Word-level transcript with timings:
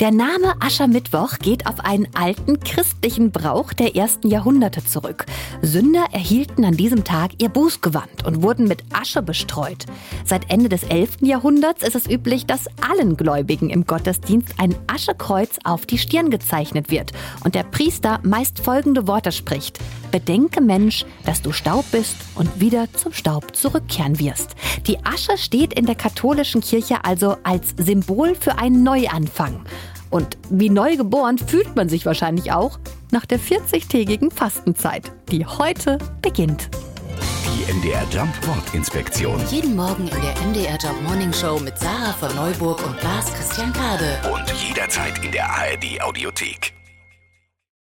Der 0.00 0.12
Name 0.12 0.54
Aschermittwoch 0.60 1.36
geht 1.40 1.66
auf 1.66 1.80
einen 1.80 2.08
alten 2.14 2.58
christlichen 2.60 3.32
Brauch 3.32 3.74
der 3.74 3.96
ersten 3.96 4.28
Jahrhunderte 4.28 4.82
zurück. 4.82 5.26
Sünder 5.60 6.06
erhielten 6.10 6.64
an 6.64 6.74
diesem 6.74 7.04
Tag 7.04 7.32
ihr 7.36 7.50
Bußgewand 7.50 8.24
und 8.24 8.42
wurden 8.42 8.66
mit 8.66 8.82
Asche 8.94 9.20
bestreut. 9.20 9.84
Seit 10.24 10.50
Ende 10.50 10.70
des 10.70 10.84
11. 10.84 11.18
Jahrhunderts 11.20 11.82
ist 11.82 11.96
es 11.96 12.08
üblich, 12.08 12.46
dass 12.46 12.64
allen 12.80 13.18
Gläubigen 13.18 13.68
im 13.68 13.84
Gottesdienst 13.84 14.54
ein 14.56 14.74
Aschekreuz 14.86 15.58
auf 15.64 15.84
die 15.84 15.98
Stirn 15.98 16.30
gezeichnet 16.30 16.90
wird 16.90 17.12
und 17.44 17.54
der 17.54 17.64
Priester 17.64 18.20
meist 18.22 18.60
folgende 18.60 19.06
Worte 19.06 19.32
spricht. 19.32 19.80
Bedenke 20.10 20.60
Mensch, 20.60 21.04
dass 21.24 21.42
du 21.42 21.52
Staub 21.52 21.84
bist 21.92 22.16
und 22.34 22.60
wieder 22.60 22.92
zum 22.94 23.12
Staub 23.12 23.54
zurückkehren 23.54 24.18
wirst. 24.18 24.56
Die 24.86 24.98
Asche 25.04 25.36
steht 25.36 25.74
in 25.74 25.86
der 25.86 25.94
katholischen 25.94 26.62
Kirche 26.62 27.04
also 27.04 27.36
als 27.44 27.74
Symbol 27.76 28.34
für 28.34 28.58
einen 28.58 28.82
Neuanfang. 28.82 29.60
Und 30.10 30.36
wie 30.50 30.70
neu 30.70 30.96
geboren 30.96 31.38
fühlt 31.38 31.76
man 31.76 31.88
sich 31.88 32.04
wahrscheinlich 32.04 32.52
auch 32.52 32.78
nach 33.12 33.26
der 33.26 33.38
40-tägigen 33.38 34.30
Fastenzeit, 34.30 35.12
die 35.30 35.46
heute 35.46 35.98
beginnt. 36.20 36.68
Die 37.46 37.72
MDR 37.72 38.04
Jump 38.10 38.34
Wortinspektion. 38.46 39.40
Jeden 39.50 39.76
Morgen 39.76 40.08
in 40.08 40.20
der 40.20 40.46
MDR 40.46 40.78
Job 40.78 41.00
Morning 41.02 41.32
Show 41.32 41.58
mit 41.60 41.78
Sarah 41.78 42.12
von 42.12 42.34
Neuburg 42.34 42.84
und 42.86 43.02
Lars 43.02 43.32
Christian 43.32 43.72
Kade. 43.72 44.18
Und 44.32 44.44
jederzeit 44.66 45.24
in 45.24 45.32
der 45.32 45.48
ARD 45.48 46.00
Audiothek. 46.02 46.79